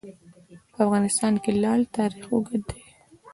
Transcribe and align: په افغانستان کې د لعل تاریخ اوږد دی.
په 0.73 0.77
افغانستان 0.85 1.33
کې 1.43 1.51
د 1.53 1.57
لعل 1.63 1.81
تاریخ 1.97 2.25
اوږد 2.31 2.63
دی. 2.69 2.81